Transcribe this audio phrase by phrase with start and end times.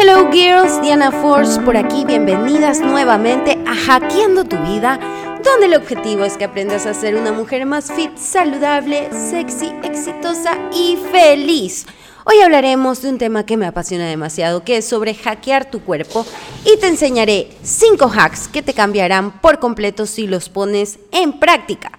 [0.00, 5.00] Hello girls, Diana Force por aquí, bienvenidas nuevamente a Hackeando tu vida,
[5.42, 10.56] donde el objetivo es que aprendas a ser una mujer más fit, saludable, sexy, exitosa
[10.72, 11.84] y feliz.
[12.24, 16.24] Hoy hablaremos de un tema que me apasiona demasiado, que es sobre hackear tu cuerpo
[16.64, 21.90] y te enseñaré 5 hacks que te cambiarán por completo si los pones en práctica.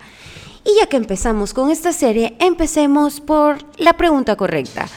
[0.63, 4.87] Y ya que empezamos con esta serie, empecemos por la pregunta correcta.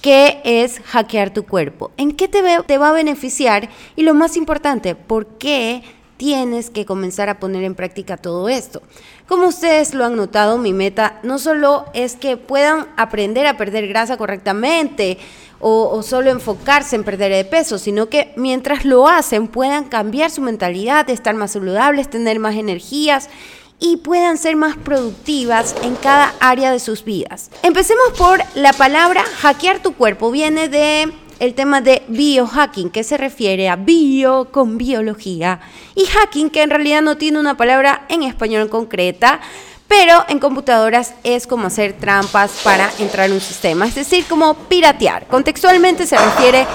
[0.00, 1.90] ¿Qué es hackear tu cuerpo?
[1.96, 2.42] ¿En qué te,
[2.78, 3.68] va a beneficiar?
[3.96, 5.82] Y lo más importante, ¿por qué
[6.16, 8.82] tienes que comenzar a poner en práctica todo esto.
[9.28, 13.86] Como ustedes lo han notado, mi meta no solo es que puedan aprender a perder
[13.86, 15.18] grasa correctamente
[15.60, 20.30] o, o, solo enfocarse en perder de peso, sino que mientras lo hacen puedan cambiar
[20.30, 23.30] su mentalidad, estar más saludables, tener más energías
[23.78, 27.50] y puedan ser más productivas en cada área de sus vidas.
[27.62, 30.30] Empecemos por la palabra hackear tu cuerpo.
[30.30, 35.60] Viene de el tema de biohacking, que se refiere a bio con biología,
[35.94, 39.40] y hacking, que en realidad no tiene una palabra en español concreta,
[39.88, 44.54] pero en computadoras es como hacer trampas para entrar en un sistema, es decir, como
[44.54, 45.26] piratear.
[45.26, 46.66] Contextualmente se refiere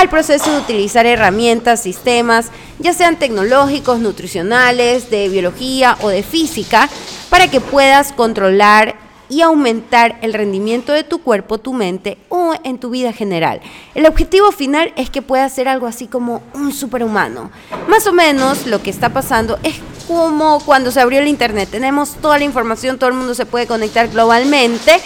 [0.00, 2.46] al proceso de utilizar herramientas, sistemas,
[2.78, 6.88] ya sean tecnológicos, nutricionales, de biología o de física,
[7.28, 8.96] para que puedas controlar
[9.28, 13.60] y aumentar el rendimiento de tu cuerpo, tu mente o en tu vida general.
[13.94, 17.50] El objetivo final es que puedas ser algo así como un superhumano.
[17.86, 19.74] Más o menos lo que está pasando es
[20.08, 21.68] como cuando se abrió el Internet.
[21.70, 24.98] Tenemos toda la información, todo el mundo se puede conectar globalmente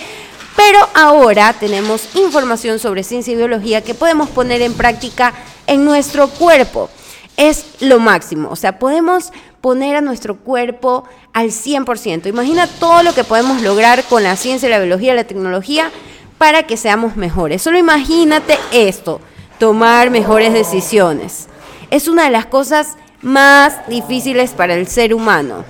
[0.57, 5.35] pero ahora tenemos información sobre ciencia y biología que podemos poner en práctica
[5.67, 6.91] en nuestro cuerpo.
[7.37, 12.29] Es lo máximo, o sea, podemos poner a nuestro cuerpo al 100%.
[12.29, 15.91] Imagina todo lo que podemos lograr con la ciencia, la biología, la tecnología
[16.39, 17.63] para que seamos mejores.
[17.63, 19.21] Solo imagínate esto,
[19.59, 21.49] tomar mejores decisiones.
[21.91, 25.65] Es una de las cosas más difíciles para el ser humano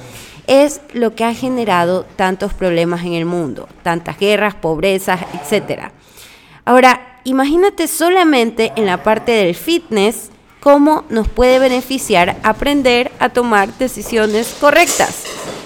[0.47, 5.91] es lo que ha generado tantos problemas en el mundo, tantas guerras, pobrezas, etc.
[6.65, 10.31] Ahora, imagínate solamente en la parte del fitness
[10.61, 15.25] cómo nos puede beneficiar aprender a tomar decisiones correctas.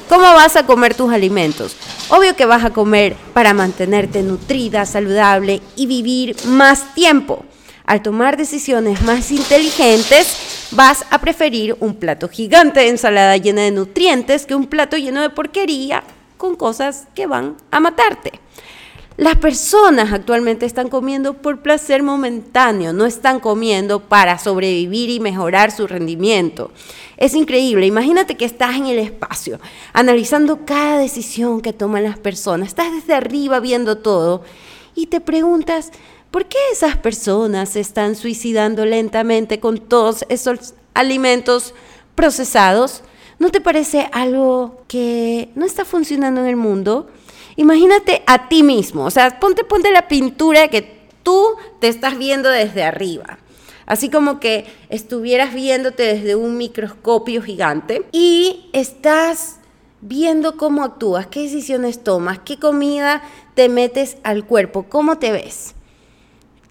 [0.08, 1.76] ¿Cómo vas a comer tus alimentos?
[2.08, 7.44] Obvio que vas a comer para mantenerte nutrida, saludable y vivir más tiempo.
[7.84, 13.70] Al tomar decisiones más inteligentes, vas a preferir un plato gigante de ensalada llena de
[13.70, 16.04] nutrientes que un plato lleno de porquería
[16.36, 18.40] con cosas que van a matarte.
[19.16, 25.72] Las personas actualmente están comiendo por placer momentáneo, no están comiendo para sobrevivir y mejorar
[25.72, 26.70] su rendimiento.
[27.16, 29.58] Es increíble, imagínate que estás en el espacio,
[29.92, 34.44] analizando cada decisión que toman las personas, estás desde arriba viendo todo
[34.94, 35.90] y te preguntas,
[36.31, 41.75] ¿Por qué esas personas se están suicidando lentamente con todos esos alimentos
[42.15, 43.03] procesados?
[43.39, 47.09] ¿No te parece algo que no está funcionando en el mundo?
[47.56, 52.50] Imagínate a ti mismo, o sea, ponte, ponte la pintura que tú te estás viendo
[52.50, 53.39] desde arriba.
[53.87, 59.60] Así como que estuvieras viéndote desde un microscopio gigante y estás
[60.03, 63.22] viendo cómo actúas, qué decisiones tomas, qué comida
[63.55, 65.75] te metes al cuerpo, cómo te ves.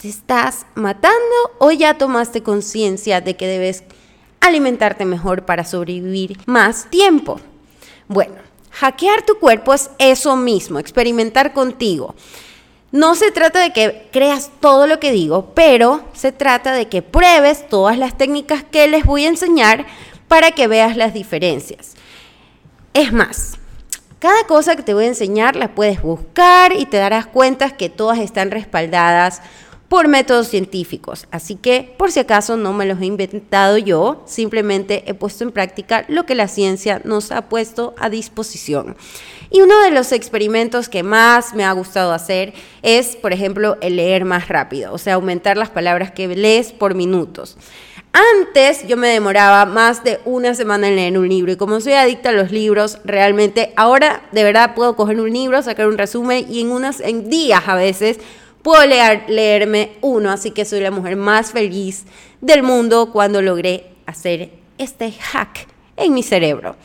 [0.01, 1.17] ¿Te estás matando
[1.57, 3.83] o ya tomaste conciencia de que debes
[4.41, 7.39] alimentarte mejor para sobrevivir más tiempo?
[8.07, 8.35] Bueno,
[8.69, 12.13] hackear tu cuerpo es eso mismo, experimentar contigo.
[12.91, 17.01] No se trata de que creas todo lo que digo, pero se trata de que
[17.01, 19.87] pruebes todas las técnicas que les voy a enseñar
[20.27, 21.95] para que veas las diferencias.
[22.93, 23.57] Es más,
[24.19, 27.89] cada cosa que te voy a enseñar la puedes buscar y te darás cuenta que
[27.89, 29.41] todas están respaldadas
[29.89, 31.27] por métodos científicos.
[31.31, 35.51] Así que, por si acaso, no me los he inventado yo, simplemente he puesto en
[35.51, 38.97] práctica lo que la ciencia nos ha puesto a disposición.
[39.49, 43.95] Y uno de los experimentos que más me ha gustado hacer es, por ejemplo, el
[43.95, 47.57] leer más rápido, o sea, aumentar las palabras que lees por minutos.
[48.39, 51.93] Antes yo me demoraba más de una semana en leer un libro y como soy
[51.93, 56.45] adicta a los libros, realmente ahora de verdad puedo coger un libro, sacar un resumen
[56.49, 56.67] y en
[57.03, 58.19] en días a veces
[58.67, 62.03] puedo leer, leerme uno, así que soy la mujer más feliz
[62.41, 66.75] del mundo cuando logré hacer este hack en mi cerebro.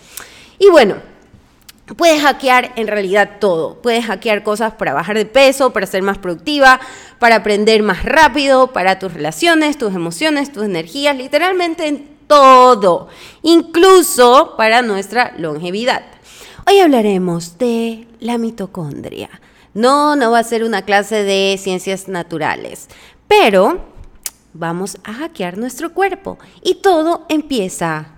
[0.61, 0.94] Y bueno,
[1.96, 3.82] puedes hackear en realidad todo.
[3.82, 6.79] Puedes hackear cosas para bajar de peso, para ser más productiva,
[7.19, 13.08] para aprender más rápido, para tus relaciones, tus emociones, tus energías, literalmente en todo,
[13.43, 16.05] incluso para nuestra longevidad.
[16.64, 19.42] Hoy hablaremos de la mitocondria
[19.75, 22.89] no, no va a ser una clase de ciencias naturales,
[23.29, 23.81] pero
[24.53, 28.09] vamos a hackear nuestro cuerpo y todo empieza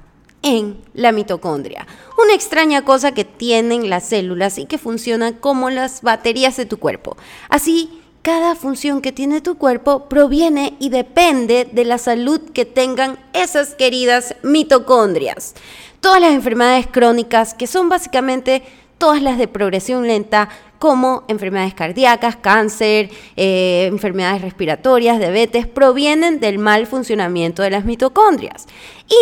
[0.43, 1.87] en la mitocondria,
[2.23, 6.79] una extraña cosa que tienen las células y que funciona como las baterías de tu
[6.79, 7.17] cuerpo.
[7.49, 13.19] Así, cada función que tiene tu cuerpo proviene y depende de la salud que tengan
[13.33, 15.55] esas queridas mitocondrias.
[16.01, 18.63] Todas las enfermedades crónicas, que son básicamente
[18.99, 20.49] todas las de progresión lenta,
[20.79, 28.67] como enfermedades cardíacas, cáncer, eh, enfermedades respiratorias, diabetes, provienen del mal funcionamiento de las mitocondrias.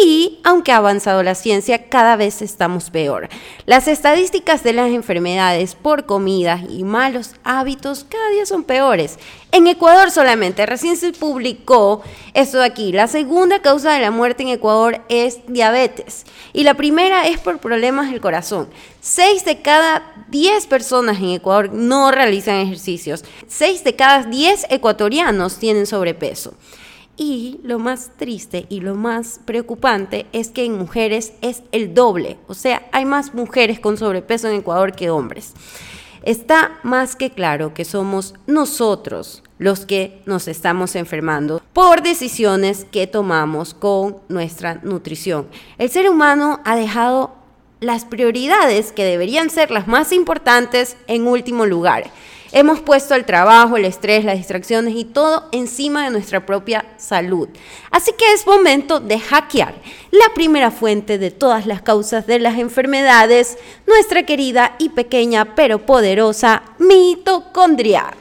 [0.04, 3.28] Y aunque ha avanzado la ciencia, cada vez estamos peor.
[3.66, 9.18] Las estadísticas de las enfermedades por comidas y malos hábitos cada día son peores.
[9.50, 12.02] En Ecuador solamente, recién se publicó
[12.32, 12.92] esto de aquí.
[12.92, 17.58] La segunda causa de la muerte en Ecuador es diabetes y la primera es por
[17.58, 18.68] problemas del corazón.
[19.00, 21.41] Seis de cada diez personas en Ecuador
[21.72, 23.24] no realizan ejercicios.
[23.46, 26.54] Seis de cada diez ecuatorianos tienen sobrepeso.
[27.16, 32.38] Y lo más triste y lo más preocupante es que en mujeres es el doble.
[32.48, 35.52] O sea, hay más mujeres con sobrepeso en Ecuador que hombres.
[36.22, 43.06] Está más que claro que somos nosotros los que nos estamos enfermando por decisiones que
[43.06, 45.48] tomamos con nuestra nutrición.
[45.78, 47.41] El ser humano ha dejado
[47.82, 52.10] las prioridades que deberían ser las más importantes en último lugar.
[52.54, 57.48] Hemos puesto el trabajo, el estrés, las distracciones y todo encima de nuestra propia salud.
[57.90, 59.74] Así que es momento de hackear
[60.10, 63.56] la primera fuente de todas las causas de las enfermedades,
[63.86, 68.12] nuestra querida y pequeña pero poderosa mitocondria.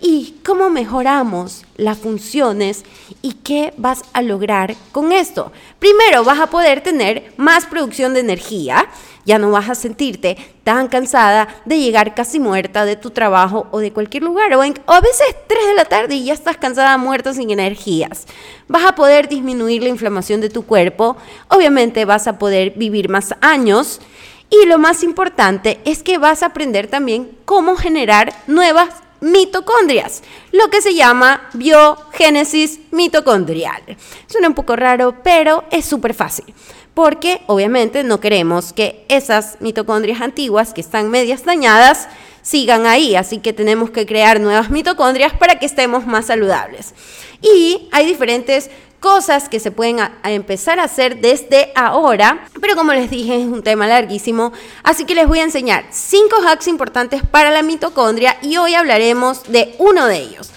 [0.00, 2.84] ¿Y cómo mejoramos las funciones
[3.22, 5.52] y qué vas a lograr con esto?
[5.78, 8.88] Primero, vas a poder tener más producción de energía
[9.26, 13.80] ya no vas a sentirte tan cansada de llegar casi muerta de tu trabajo o
[13.80, 14.54] de cualquier lugar.
[14.54, 18.26] O, a veces 3 de la tarde y ya estás cansada, muerta, sin energías.
[18.68, 21.16] Vas a poder disminuir la inflamación de tu cuerpo.
[21.48, 24.00] Obviamente vas a poder vivir más años.
[24.48, 28.90] Y lo más importante es que vas a aprender también cómo generar nuevas
[29.20, 30.22] mitocondrias,
[30.52, 33.82] lo que se llama biogénesis mitocondrial.
[34.26, 36.54] Suena un poco raro, pero es súper fácil
[36.96, 42.08] porque obviamente no queremos que esas mitocondrias antiguas que están medias dañadas
[42.40, 46.94] sigan ahí, así que tenemos que crear nuevas mitocondrias para que estemos más saludables.
[47.42, 48.70] Y hay diferentes
[49.06, 53.62] cosas que se pueden empezar a hacer desde ahora, pero como les dije es un
[53.62, 58.56] tema larguísimo, así que les voy a enseñar cinco hacks importantes para la mitocondria y
[58.56, 60.50] hoy hablaremos de uno de ellos.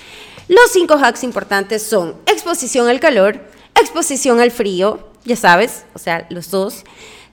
[0.47, 3.39] Los cinco hacks importantes son exposición al calor,
[3.79, 6.85] exposición al frío, ya sabes, o sea, los dos.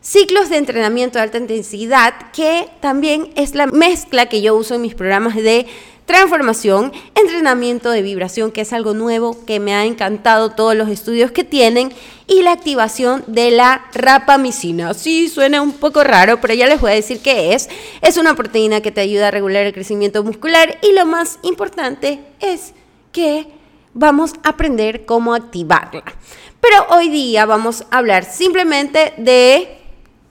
[0.03, 4.83] Ciclos de entrenamiento de alta intensidad, que también es la mezcla que yo uso en
[4.83, 5.67] mis programas de
[6.07, 11.33] transformación, entrenamiento de vibración, que es algo nuevo, que me ha encantado todos los estudios
[11.33, 11.93] que tienen,
[12.29, 14.95] y la activación de la rapamicina.
[14.95, 17.69] Sí, suena un poco raro, pero ya les voy a decir qué es.
[18.03, 22.21] Es una proteína que te ayuda a regular el crecimiento muscular y lo más importante
[22.41, 22.73] es
[23.13, 23.49] que
[23.95, 26.05] vamos a aprender cómo activarla.
[26.61, 29.79] Pero hoy día vamos a hablar simplemente de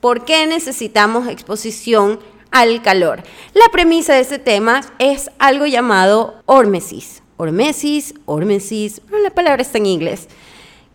[0.01, 2.19] por qué necesitamos exposición
[2.56, 3.22] al calor.
[3.54, 7.22] La premisa de este tema es algo llamado hormesis.
[7.36, 10.30] Hormesis, hormesis, la palabra está en inglés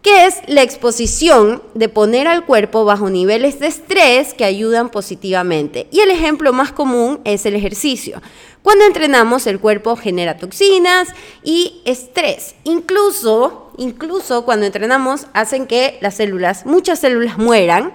[0.02, 5.88] que es la exposición de poner al cuerpo bajo niveles de estrés que ayudan positivamente.
[5.90, 8.22] Y el ejemplo más común es el ejercicio.
[8.62, 11.08] Cuando entrenamos, el cuerpo genera toxinas
[11.44, 12.54] y estrés.
[12.64, 17.92] Incluso, incluso cuando entrenamos, hacen que las células, muchas células mueran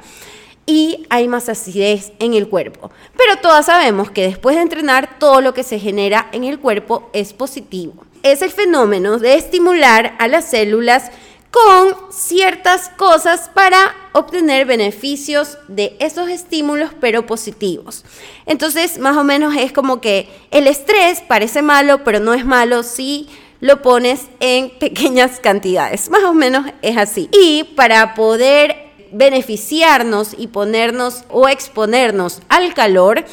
[0.65, 2.91] y hay más acidez en el cuerpo.
[3.17, 7.10] Pero todas sabemos que después de entrenar, todo lo que se genera en el cuerpo
[7.13, 7.93] es positivo.
[8.24, 11.12] Es el fenómeno de estimular a las células
[11.51, 18.03] con ciertas cosas para obtener beneficios de esos estímulos, pero positivos.
[18.45, 22.84] Entonces, más o menos es como que el estrés parece malo, pero no es malo
[22.84, 23.29] si
[23.62, 26.10] lo pones en pequeñas cantidades.
[26.10, 27.29] Más o menos es así.
[27.31, 28.85] Y para poder
[29.15, 33.25] beneficiarnos y ponernos o exponernos al calor,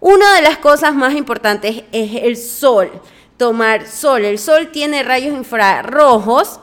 [0.00, 2.90] una de las cosas más importantes es el sol.
[3.36, 4.24] Tomar sol.
[4.24, 6.60] El sol tiene rayos infrarrojos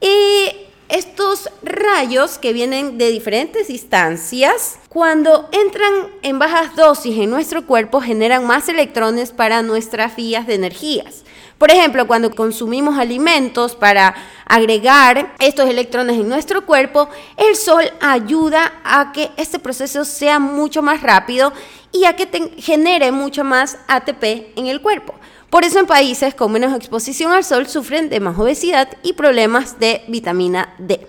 [0.00, 0.48] y
[0.90, 8.00] estos rayos que vienen de diferentes distancias, cuando entran en bajas dosis en nuestro cuerpo,
[8.00, 11.22] generan más electrones para nuestras vías de energías.
[11.60, 14.14] Por ejemplo, cuando consumimos alimentos para
[14.46, 20.80] agregar estos electrones en nuestro cuerpo, el sol ayuda a que este proceso sea mucho
[20.80, 21.52] más rápido
[21.92, 25.14] y a que genere mucho más ATP en el cuerpo.
[25.50, 29.78] Por eso en países con menos exposición al sol sufren de más obesidad y problemas
[29.78, 31.06] de vitamina D.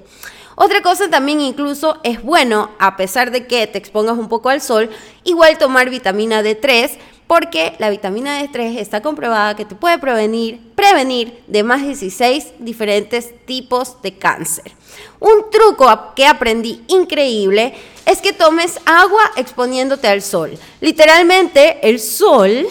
[0.56, 4.60] Otra cosa también incluso es bueno, a pesar de que te expongas un poco al
[4.60, 4.90] sol,
[5.24, 6.98] igual tomar vitamina D3
[7.32, 12.56] porque la vitamina D3 está comprobada que te puede prevenir, prevenir de más de 16
[12.60, 14.74] diferentes tipos de cáncer.
[15.22, 17.74] Un truco que aprendí increíble
[18.06, 20.60] es que tomes agua exponiéndote al sol.
[20.82, 22.68] Literalmente el sol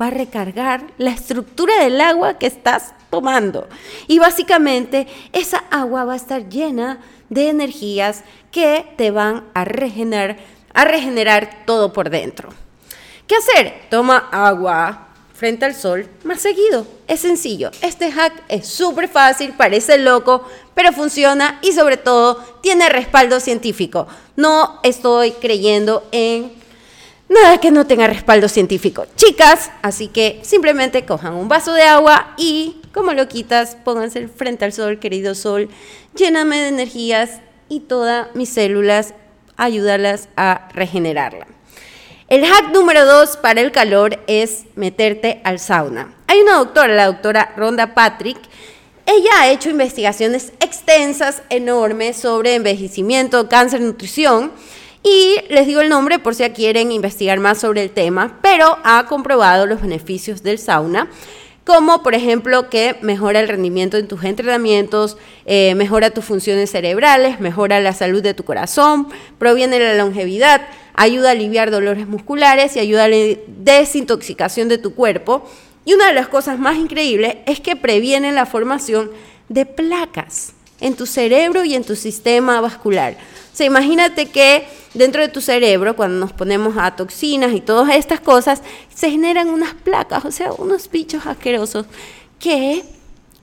[0.00, 3.66] va a recargar la estructura del agua que estás tomando.
[4.06, 8.22] Y básicamente esa agua va a estar llena de energías
[8.52, 10.36] que te van a regenerar,
[10.74, 12.65] a regenerar todo por dentro.
[13.26, 13.74] ¿Qué hacer?
[13.90, 16.86] Toma agua frente al sol más seguido.
[17.08, 17.70] Es sencillo.
[17.82, 24.06] Este hack es súper fácil, parece loco, pero funciona y sobre todo tiene respaldo científico.
[24.36, 26.52] No estoy creyendo en
[27.28, 29.06] nada que no tenga respaldo científico.
[29.16, 34.64] Chicas, así que simplemente cojan un vaso de agua y, como lo quitas, pónganse frente
[34.64, 35.68] al sol, querido sol,
[36.14, 39.14] lléname de energías y todas mis células,
[39.56, 41.55] ayúdalas a regenerarla.
[42.28, 46.12] El hack número dos para el calor es meterte al sauna.
[46.26, 48.36] Hay una doctora, la doctora Ronda Patrick,
[49.06, 54.50] ella ha hecho investigaciones extensas, enormes, sobre envejecimiento, cáncer, nutrición.
[55.04, 59.06] Y les digo el nombre por si quieren investigar más sobre el tema, pero ha
[59.06, 61.08] comprobado los beneficios del sauna,
[61.66, 67.40] como por ejemplo que mejora el rendimiento en tus entrenamientos, eh, mejora tus funciones cerebrales,
[67.40, 69.08] mejora la salud de tu corazón,
[69.38, 74.94] proviene la longevidad, ayuda a aliviar dolores musculares y ayuda a la desintoxicación de tu
[74.94, 75.44] cuerpo.
[75.84, 79.10] Y una de las cosas más increíbles es que previene la formación
[79.48, 83.14] de placas en tu cerebro y en tu sistema vascular.
[83.52, 87.94] O sea, imagínate que dentro de tu cerebro, cuando nos ponemos a toxinas y todas
[87.94, 88.62] estas cosas,
[88.94, 91.86] se generan unas placas, o sea, unos bichos asquerosos
[92.38, 92.82] que,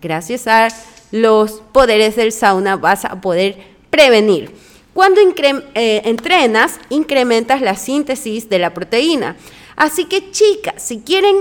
[0.01, 0.67] gracias a
[1.12, 3.57] los poderes del sauna, vas a poder
[3.89, 4.51] prevenir.
[4.93, 9.36] Cuando eh, entrenas, incrementas la síntesis de la proteína.
[9.75, 11.36] Así que chicas, si quieren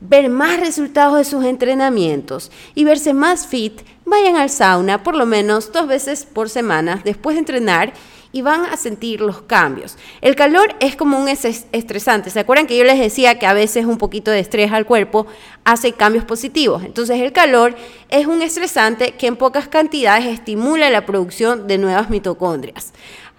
[0.00, 5.26] ver más resultados de sus entrenamientos y verse más fit, vayan al sauna por lo
[5.26, 7.92] menos dos veces por semana después de entrenar
[8.32, 9.96] y van a sentir los cambios.
[10.20, 12.30] El calor es como un estresante.
[12.30, 15.26] ¿Se acuerdan que yo les decía que a veces un poquito de estrés al cuerpo
[15.64, 16.84] hace cambios positivos?
[16.84, 17.74] Entonces el calor
[18.08, 22.92] es un estresante que en pocas cantidades estimula la producción de nuevas mitocondrias.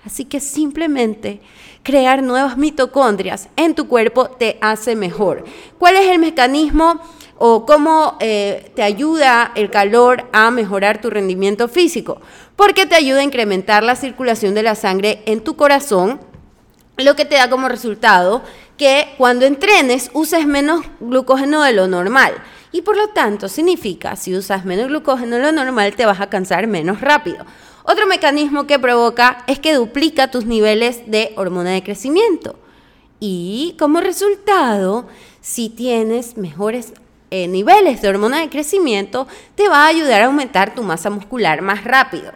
[0.06, 1.42] Así que simplemente
[1.84, 5.46] crear nuevas mitocondrias en tu cuerpo te hace mejor.
[5.78, 7.02] ¿Cuál es el mecanismo
[7.44, 12.22] o cómo eh, te ayuda el calor a mejorar tu rendimiento físico?
[12.56, 16.20] Porque te ayuda a incrementar la circulación de la sangre en tu corazón,
[16.98, 18.44] lo que te da como resultado
[18.78, 22.34] que cuando entrenes uses menos glucógeno de lo normal.
[22.72, 26.30] Y por lo tanto significa, si usas menos glucógeno de lo normal, te vas a
[26.30, 27.44] cansar menos rápido.
[27.84, 32.60] Otro mecanismo que provoca es que duplica tus niveles de hormona de crecimiento.
[33.20, 35.08] Y como resultado,
[35.42, 36.94] si tienes mejores
[37.32, 41.62] eh, niveles de hormona de crecimiento, te va a ayudar a aumentar tu masa muscular
[41.62, 42.32] más rápido.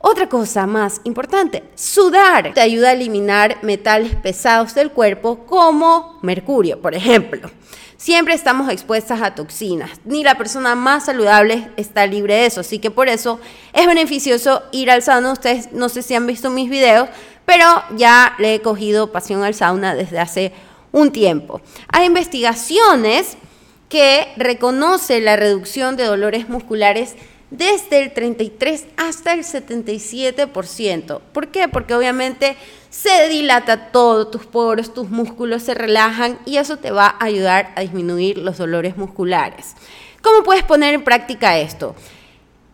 [0.00, 6.80] Otra cosa más importante, sudar te ayuda a eliminar metales pesados del cuerpo como mercurio,
[6.80, 7.50] por ejemplo.
[7.96, 9.90] Siempre estamos expuestas a toxinas.
[10.04, 12.60] Ni la persona más saludable está libre de eso.
[12.60, 13.40] Así que por eso
[13.72, 15.32] es beneficioso ir al sauna.
[15.32, 17.08] Ustedes no sé si han visto mis videos,
[17.44, 17.64] pero
[17.96, 20.52] ya le he cogido pasión al sauna desde hace
[20.92, 21.60] un tiempo.
[21.88, 23.36] Hay investigaciones
[23.88, 27.14] que reconocen la reducción de dolores musculares
[27.50, 31.20] desde el 33 hasta el 77%.
[31.32, 31.68] ¿Por qué?
[31.68, 32.56] Porque obviamente
[32.90, 37.72] se dilata todo, tus poros, tus músculos se relajan y eso te va a ayudar
[37.76, 39.74] a disminuir los dolores musculares.
[40.22, 41.94] ¿Cómo puedes poner en práctica esto?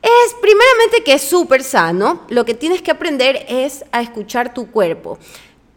[0.03, 4.71] Es primeramente que es súper sano, lo que tienes que aprender es a escuchar tu
[4.71, 5.19] cuerpo.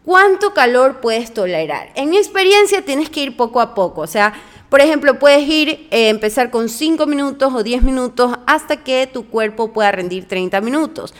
[0.04, 1.90] ¿Cuánto calor puedes tolerar?
[1.94, 4.34] En mi experiencia tienes que ir poco a poco, o sea,
[4.68, 9.26] por ejemplo, puedes ir, eh, empezar con 5 minutos o 10 minutos hasta que tu
[9.26, 11.14] cuerpo pueda rendir 30 minutos.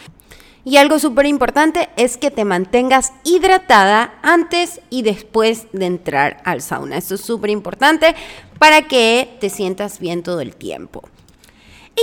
[0.65, 6.61] Y algo súper importante es que te mantengas hidratada antes y después de entrar al
[6.61, 6.99] sauna.
[6.99, 8.15] Esto es súper importante
[8.59, 11.09] para que te sientas bien todo el tiempo.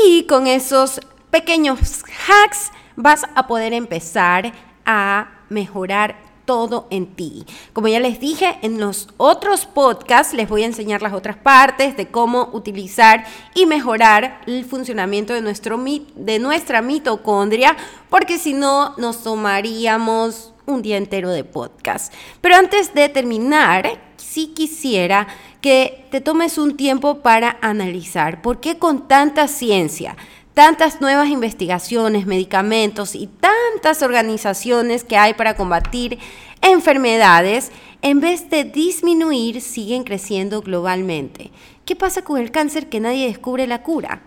[0.08, 1.00] Y con esos
[1.30, 4.52] pequeños hacks vas a poder empezar
[4.86, 7.46] a mejorar todo en ti.
[7.74, 11.98] Como ya les dije, en los otros podcasts les voy a enseñar las otras partes
[11.98, 15.84] de cómo utilizar y mejorar el funcionamiento de, nuestro,
[16.16, 17.76] de nuestra mitocondria,
[18.10, 22.14] porque si no nos tomaríamos un día entero de podcast.
[22.42, 25.28] Pero antes de terminar, sí quisiera
[25.62, 30.16] que te tomes un tiempo para analizar por qué con tanta ciencia,
[30.56, 36.18] tantas nuevas investigaciones, medicamentos y tantas organizaciones que hay para combatir
[36.62, 37.72] enfermedades,
[38.02, 41.52] en vez de disminuir, siguen creciendo globalmente.
[41.84, 44.22] ¿Qué pasa con el cáncer que nadie descubre la cura?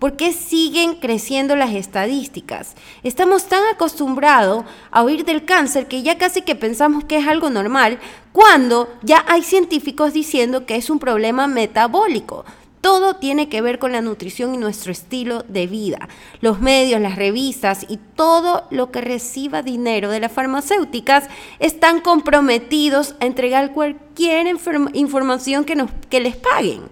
[0.00, 2.74] ¿Por qué siguen creciendo las estadísticas?
[3.04, 7.50] Estamos tan acostumbrados a oír del cáncer que ya casi que pensamos que es algo
[7.50, 8.00] normal,
[8.32, 12.44] cuando ya hay científicos diciendo que es un problema metabólico.
[12.80, 16.08] Todo tiene que ver con la nutrición y nuestro estilo de vida.
[16.40, 23.16] Los medios, las revistas y todo lo que reciba dinero de las farmacéuticas están comprometidos
[23.20, 24.46] a entregar cualquier
[24.94, 26.82] información que, nos, que les paguen.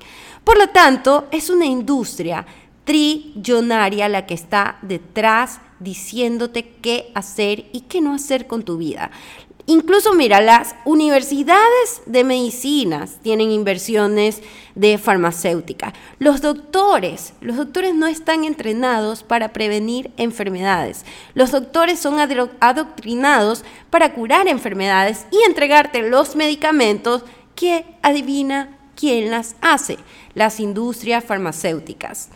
[0.43, 2.47] Por lo tanto, es una industria
[2.85, 9.11] trillonaria la que está detrás diciéndote qué hacer y qué no hacer con tu vida.
[9.69, 14.41] Incluso, mira, las universidades de medicinas tienen inversiones
[14.77, 15.93] de farmacéutica.
[16.21, 21.05] Los doctores, los doctores no están entrenados para prevenir enfermedades.
[21.35, 22.21] Los doctores son
[22.61, 27.23] adoctrinados para curar enfermedades y entregarte los medicamentos
[27.57, 29.99] que adivina quién las hace,
[30.35, 32.29] las industrias farmacéuticas.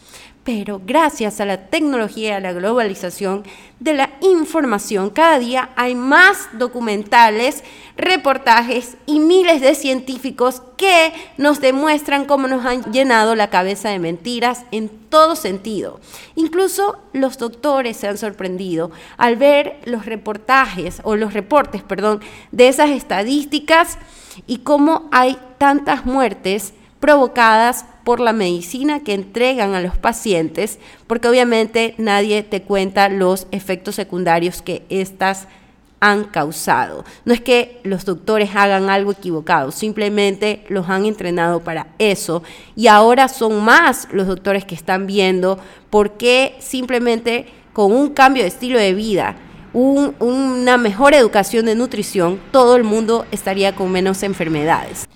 [0.43, 3.45] Pero gracias a la tecnología y a la globalización
[3.79, 7.63] de la información, cada día hay más documentales,
[7.97, 13.99] reportajes y miles de científicos que nos demuestran cómo nos han llenado la cabeza de
[13.99, 16.01] mentiras en todo sentido.
[16.37, 22.21] Incluso los doctores se han sorprendido al ver los reportajes o los reportes, perdón,
[22.51, 23.99] de esas estadísticas
[24.47, 31.29] y cómo hay tantas muertes provocadas por la medicina que entregan a los pacientes, porque
[31.29, 35.49] obviamente nadie te cuenta los efectos secundarios que estas
[36.01, 37.05] han causado.
[37.25, 42.43] No es que los doctores hagan algo equivocado, simplemente los han entrenado para eso
[42.75, 45.59] y ahora son más los doctores que están viendo
[45.91, 49.37] por qué simplemente con un cambio de estilo de vida,
[49.73, 55.09] una mejor educación de nutrición, todo el mundo estaría con menos enfermedades.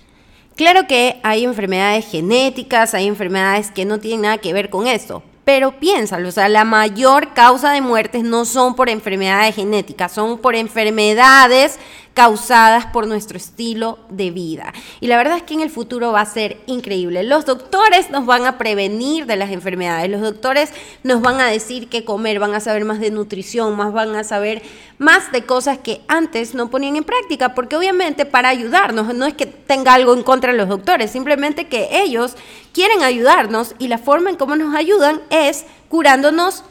[0.55, 5.21] Claro que hay enfermedades genéticas, hay enfermedades que no tienen nada que ver con esto,
[5.43, 10.37] pero piénsalo, o sea, la mayor causa de muertes no son por enfermedades genéticas, son
[10.37, 11.77] por enfermedades
[12.15, 14.73] causadas por nuestro estilo de vida.
[15.01, 17.23] Y la verdad es que en el futuro va a ser increíble.
[17.23, 20.71] Los doctores nos van a prevenir de las enfermedades, los doctores
[21.03, 24.23] nos van a decir qué comer, van a saber más de nutrición, más van a
[24.23, 24.63] saber
[24.97, 29.33] más de cosas que antes no ponían en práctica, porque obviamente para ayudarnos, no es
[29.33, 32.35] que tenga algo en contra de los doctores, simplemente que ellos
[32.71, 36.63] quieren ayudarnos y la forma en cómo nos ayudan es curándonos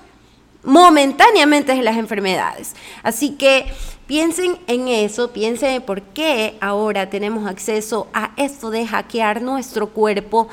[0.62, 2.74] momentáneamente de las enfermedades.
[3.02, 3.66] Así que
[4.06, 9.90] piensen en eso, piensen en por qué ahora tenemos acceso a esto de hackear nuestro
[9.90, 10.48] cuerpo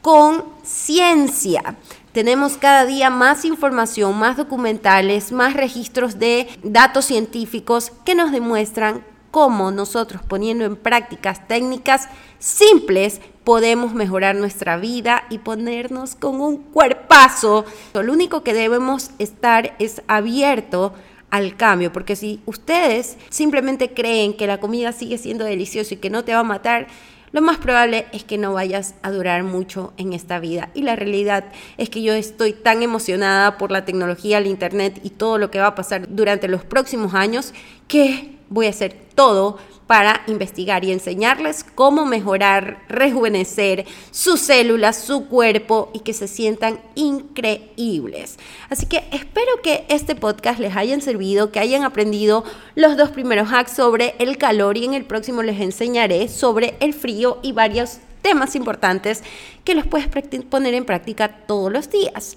[0.00, 1.76] con ciencia.
[2.12, 9.04] Tenemos cada día más información, más documentales, más registros de datos científicos que nos demuestran
[9.30, 16.58] cómo nosotros poniendo en prácticas técnicas simples podemos mejorar nuestra vida y ponernos con un
[16.58, 17.64] cuerpazo.
[17.94, 20.92] Lo único que debemos estar es abierto
[21.32, 26.10] al cambio, porque si ustedes simplemente creen que la comida sigue siendo deliciosa y que
[26.10, 26.88] no te va a matar,
[27.32, 30.68] lo más probable es que no vayas a durar mucho en esta vida.
[30.74, 31.46] Y la realidad
[31.78, 35.58] es que yo estoy tan emocionada por la tecnología, el Internet y todo lo que
[35.58, 37.54] va a pasar durante los próximos años
[37.88, 45.26] que voy a hacer todo para investigar y enseñarles cómo mejorar, rejuvenecer sus células, su
[45.26, 48.38] cuerpo y que se sientan increíbles.
[48.70, 53.52] Así que espero que este podcast les hayan servido, que hayan aprendido los dos primeros
[53.52, 57.98] hacks sobre el calor y en el próximo les enseñaré sobre el frío y varios
[58.22, 59.22] temas importantes
[59.64, 60.08] que los puedes
[60.44, 62.36] poner en práctica todos los días.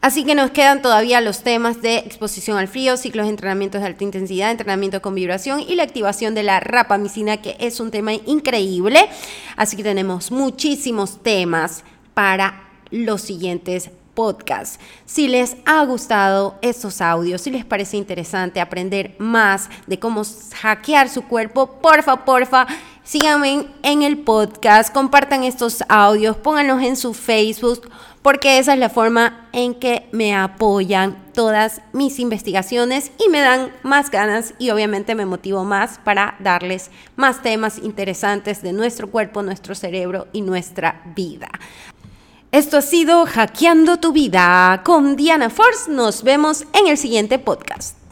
[0.00, 3.88] Así que nos quedan todavía los temas de exposición al frío, ciclos de entrenamientos de
[3.88, 8.12] alta intensidad, entrenamiento con vibración y la activación de la rapamicina, que es un tema
[8.12, 9.08] increíble.
[9.56, 11.82] Así que tenemos muchísimos temas
[12.14, 14.80] para los siguientes podcasts.
[15.04, 20.22] Si les ha gustado estos audios, si les parece interesante aprender más de cómo
[20.60, 22.66] hackear su cuerpo, porfa, porfa,
[23.06, 27.88] síganme en el podcast, compartan estos audios, pónganlos en su Facebook
[28.20, 33.70] porque esa es la forma en que me apoyan todas mis investigaciones y me dan
[33.84, 39.44] más ganas y obviamente me motivo más para darles más temas interesantes de nuestro cuerpo,
[39.44, 41.48] nuestro cerebro y nuestra vida.
[42.50, 45.88] Esto ha sido Hackeando tu vida con Diana Force.
[45.88, 48.05] Nos vemos en el siguiente podcast.